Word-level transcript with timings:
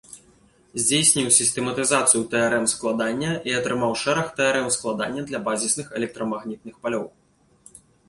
Здзейсніў 0.83 1.27
сістэматызацыю 1.35 2.23
тэарэм 2.31 2.65
складання 2.73 3.31
і 3.51 3.55
атрымаў 3.59 3.91
шэраг 4.07 4.35
тэарэм 4.43 4.67
складання 4.79 5.21
для 5.31 5.45
базісных 5.47 5.87
электрамагнітных 6.03 6.75
палёў. 6.87 7.11